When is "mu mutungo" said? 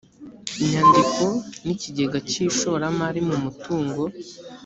3.27-4.01